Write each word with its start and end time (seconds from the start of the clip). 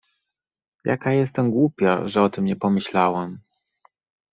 —Jaka 0.91 1.13
ja 1.13 1.19
jestem 1.19 1.51
głupia, 1.51 2.09
że 2.09 2.21
o 2.21 2.29
tym 2.29 2.45
nie 2.45 2.55
pomyślałam! 2.55 3.39